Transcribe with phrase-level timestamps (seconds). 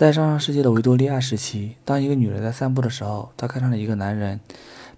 [0.00, 4.40] 在上上世纪的维多利亚时期，当一个女人在散步的时候，她看上了一个男人，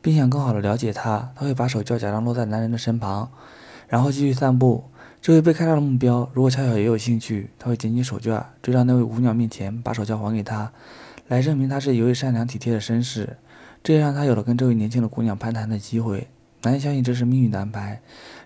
[0.00, 3.28] 并想更好的了解他，她会把手脚假装落在男人的身旁，
[3.88, 4.84] 然后继续散步。
[5.20, 10.70] 这位被看上的目标如果恰巧也有兴趣，他会捡起手绢，追到那位舞娘面前，把手绢还给她，
[11.26, 13.38] 来证明他是一位善良体贴的绅士。
[13.82, 16.28] 这也让他有了跟这位年轻的姑娘攀谈的机会。
[16.62, 18.00] 男人相信这是命运的安排，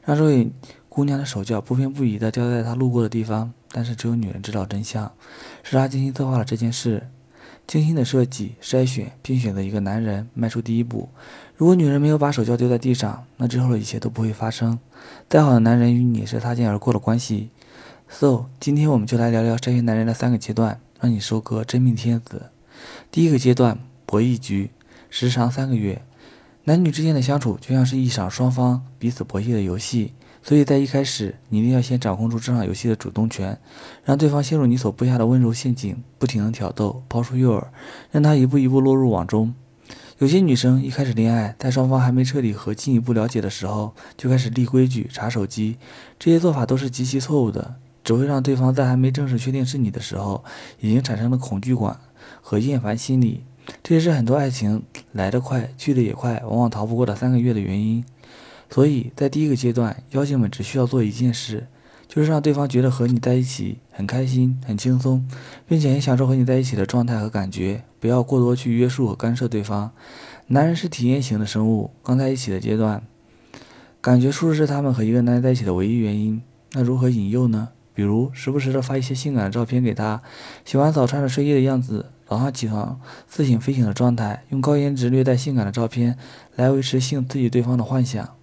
[0.06, 0.50] 让这位
[0.96, 3.52] 姑娘的手绢不偏不倚地掉在他路过的地方。
[3.70, 5.12] 但是只有女人知道真相，
[5.62, 7.06] 是她精心策划了这件事，
[7.66, 11.10] 精心的设计、筛选，并选择一个男人迈出第一步。
[11.54, 14.78] 如果女人没有把手绢丢在地上，那之后的一切都不会发生。
[15.28, 17.50] 再好的男人与你是擦肩而过的关系。
[18.08, 22.46] So，今天我们就来聊聊筛选男人的三个阶段，让你收割真命天子。
[23.10, 24.70] 第一个阶段，博弈局，
[25.10, 26.00] 时长三个月。
[26.64, 30.14] 男女之间的相处就像是一场双方彼此博弈的游戏。
[30.46, 33.58] 所以在一开始，你一定要先掌控住这场游戏的主动权，
[34.04, 37.64] 让对方陷入你所布下的温柔陷阱，不停的挑逗，抛出诱饵，
[38.12, 39.52] 让他一步一步落入网中。
[40.18, 45.78] 有些女生一开始恋爱，在双方还没彻底和进一步了解的时候，就开始立规矩、查手机，
[46.16, 50.44] 这些做法都是极其错误的，只会让对方在还没正式确定是你的时候，
[50.78, 51.98] 已经产生了恐惧感
[52.40, 53.42] 和厌烦心理。
[53.82, 58.04] 这也是很多爱情来得快、去得也快，往往逃不过的三个月的原因。
[58.68, 61.66] 所以在第一个阶段，妖精们只需要做一件事，
[62.08, 65.26] 就是让对方觉得和你在一起很开心、很轻松，
[65.66, 67.82] 并且很享受和你在一起的状态和感觉。
[67.98, 69.90] 不要过多去约束和干涉对方。
[70.48, 73.02] 男人是体验型的生物，刚在一起的阶段，
[74.00, 76.40] 感觉舒适是他们和一个男人在一起的唯一原因。
[76.72, 77.70] 那如何引诱呢？
[77.94, 80.22] 比如时不时的发一些性感的照片给他，
[80.64, 86.16] 洗完澡穿着睡衣的样子，早上起床自醒飞行的状态，用高颜值略带性感的照片
[86.54, 88.35] 来维持性刺激对方的幻想。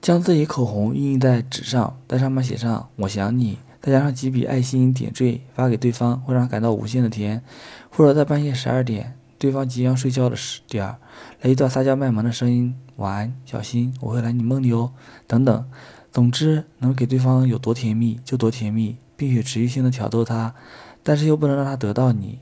[0.00, 7.42] 将自己口红印在纸上，在上面写上“我想你”，再加上几笔爱心点缀，发给对方，会让感到无限的甜。
[7.90, 10.96] 或者在半夜十二点，对方即将睡觉的时点儿，
[11.42, 14.92] 来一段撒娇卖萌的声音：“晚安，小心，我会来你梦里哦。”
[15.28, 15.64] 等等。
[16.10, 20.54] 总之，能给对方有多甜蜜就多甜蜜，并且持续性的挑逗他，
[21.02, 22.40] 但是又不能让他得到你。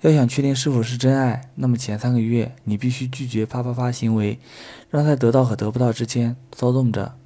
[0.00, 4.38] 要想确定是否是真爱，那么前三个月你必须拒绝啪啪啪行为，
[4.90, 7.16] 让在得到和得不到之间骚动着。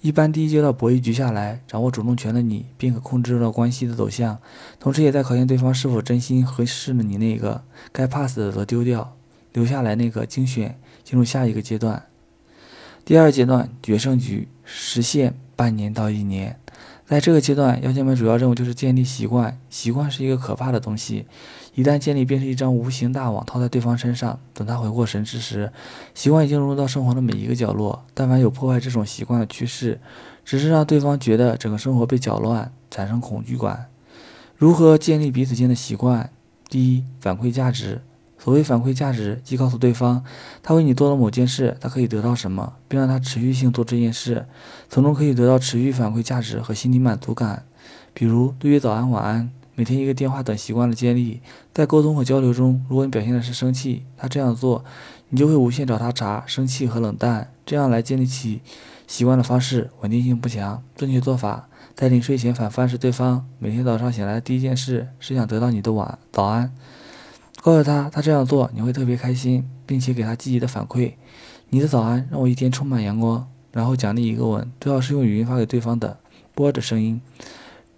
[0.00, 4.38] 一般第一阶段博弈局下来，掌握主动权的你，便可控制到关系的走向，
[4.80, 7.62] 同时也在考验对方是否真心合适了你那个
[7.92, 9.16] 该 pass 的则丢掉，
[9.52, 12.04] 留下来那个精选，进入下一个阶段。
[13.04, 16.58] 第二阶段决胜局，时限半年到一年。
[17.06, 19.58] 在这个阶段，妖精们主要任务就是建立习惯。
[19.68, 21.26] 习惯是一个可怕的东西，
[21.74, 24.40] 一旦建立，便是一张无形大网套在对方身上。
[24.54, 25.70] 等他回过神之时，
[26.14, 28.02] 习惯已经融入到生活的每一个角落。
[28.14, 30.00] 但凡有破坏这种习惯的趋势，
[30.46, 33.86] 只是让对方觉得整个生活被搅乱，产生恐惧感。
[34.56, 36.30] 如何建立彼此间的习惯？
[36.70, 38.00] 第一，反馈价值。
[38.44, 40.22] 所谓反馈价值，即告诉对方，
[40.62, 44.44] 他为你做了某件事，他可以得到什么，并让他持续性做这件事，
[44.90, 47.64] 从中可以得到持续反馈价值和心理满足感。
[48.12, 51.40] 比如对于早安、晚安、每天一个电话等习惯的建立，
[51.72, 54.84] 在沟通和交流中，如果你表现的是生气，他这样做，
[55.30, 58.60] 你就会无限找他茬，生气和冷淡，这样来建立起
[59.06, 60.82] 习惯的方式稳定性不强。
[60.94, 66.70] 正确做法，在临睡前反复暗示对方，每天早上醒来的第一件事是想得到你的晚早安。
[67.64, 71.14] 告诉他，他这样做你会特别开心，并且给他积极的反馈。
[71.70, 73.48] 你的早安让我一天充满阳光。
[73.72, 76.18] 然后奖励一个吻，最好是用语音发给对方的，
[76.54, 77.22] 播着声音。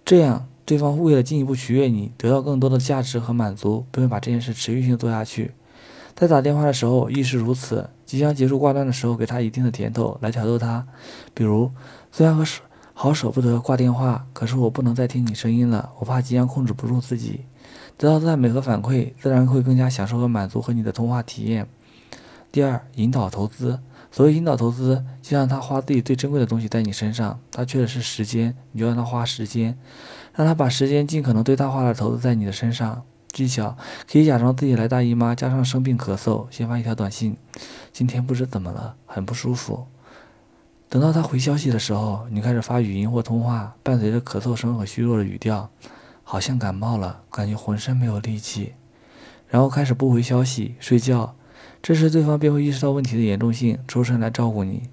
[0.05, 5.51] 这样，对方为了进一步取悦你，得到更多的价值和满足，便会把这件事持续性做下去。
[6.15, 7.89] 在打电话的时候亦是如此。
[8.05, 10.87] 即将结束挂断的时候，给他一定的甜头来挑逗他。
[11.33, 11.69] 比如，
[12.09, 12.45] 虽然和
[12.99, 17.41] 好舍不得挂电话，可是我不能再听你声音了，我怕即将控制不住自己。
[17.95, 21.67] 得到赞美和反馈，自然会更加享受和满足和你的通话体验。
[22.51, 23.79] 第二，引导投资。
[24.11, 29.77] 所谓引导投资，就让他花自己最珍贵的东西在你身上，他缺的是时间，你就让他花时间，
[30.33, 33.03] 让他把时间尽可能最大化的投资在你的身上。
[33.31, 33.77] 技巧
[34.11, 37.37] 可以假装自己来大姨妈，加上生病咳嗽，先发一条短信：
[37.93, 39.85] 今天不知怎么了，很不舒服。
[40.89, 45.69] 等到他回消息的时候，你开始发语音或通话，伴随着咳嗽声和虚弱的语调。
[46.29, 48.73] 好像感冒了，感觉浑身没有力气，
[49.47, 51.35] 然后开始不回消息、睡觉。
[51.81, 54.89] 这时对方便会意识到问题的严重性，抽身来照顾你。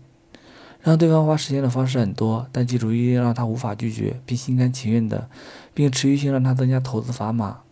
[0.81, 5.29] 让对方花时间的方式很多，但记住一定要让他无法拒绝，并心甘情愿的，
[5.75, 7.63] 并持续性让他增加投资砝码。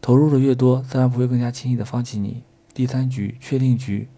[0.00, 2.44] 投入的越多，自然不会更加轻易的放弃你。
[2.72, 4.08] 第三局确定局，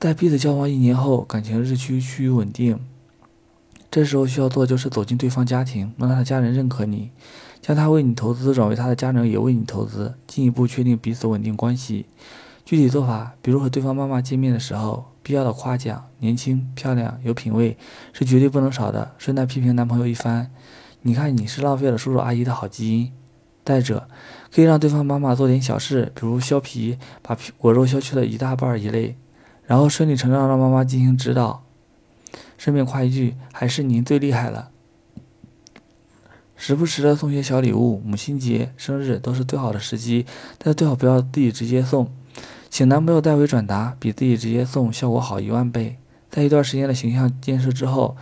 [0.00, 2.80] 在彼此交往一年后，感情日趋趋于稳定。
[3.90, 7.10] 这时候需要做就是走进对方家庭，让他的家人认可你。
[7.60, 12.06] 将他为你投资转为他的家人也为你投资，进一步确定彼此稳定关系。
[12.64, 17.76] 具体做法，比如和对方妈妈见面的时候，必要的夸奖，年轻、漂亮、有品位
[18.14, 19.12] 是绝对不能少的。
[19.18, 20.50] 顺带批评男朋友一番，
[21.02, 23.12] 你看你是浪费了叔叔阿姨的好基因。
[23.62, 24.08] 再者，
[24.50, 29.18] 可以让对方妈妈做点小事，比如削皮，把皮果肉削去了一大半一类，
[29.70, 31.62] 然后顺理成章让妈妈进行指导，
[32.58, 34.70] 顺便夸一句，还是您最厉害了。
[36.56, 40.26] 时不时的送些小礼物，母亲节、生日都是最好的时机，
[40.58, 42.10] 但最好不要自己直接送。
[42.68, 45.98] 请男朋友代为转达，比自己直接送效果好一万倍。
[46.28, 48.16] 在一段时间的形象建设之后，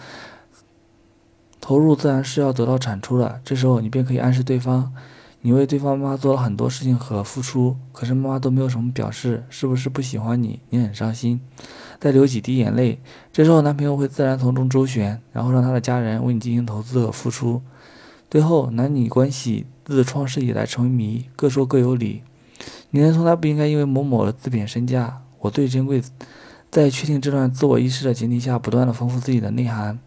[1.63, 3.41] 投入自然是要得到产出的。
[3.43, 4.93] 这时候你便可以暗示对方，
[5.41, 10.61] 你为对方妈妈做了很多事情和付出，可是妈妈都没有什么表示，是不是不喜欢你？
[10.71, 11.41] 你很伤心，
[12.01, 13.01] 再流几滴眼泪。
[13.33, 17.63] 这时候男朋友会自然从中周旋，然后让他的家人为你进行投资和付出。
[18.29, 22.23] 最后，男女关系自创世以来成为谜，各说各有理。
[22.91, 25.23] 女人从来不应该因为某某而自贬身价。
[25.39, 26.03] 我最珍贵，
[26.71, 29.99] 在确定这段自我意识的前提下，不断的丰富自己的内涵，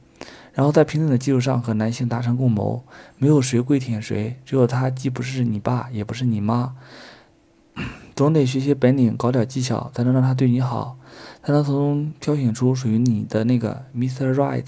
[0.53, 2.83] 然后在平等的基础上和男性达成共谋。
[3.17, 6.75] 没有谁跪舔谁，只有他既不是你爸，也不是你妈。
[8.15, 10.97] 总得学些本领，搞点技巧，才能让他对你好，
[11.43, 14.33] 才能从中挑选出属于你的那个 Mr.
[14.33, 14.65] Right。